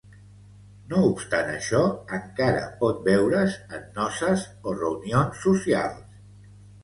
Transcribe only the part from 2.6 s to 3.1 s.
pot